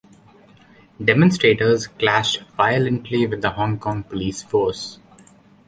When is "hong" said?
3.51-3.77